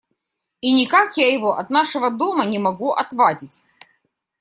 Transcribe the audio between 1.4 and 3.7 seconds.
от нашего дома не могу отвадить.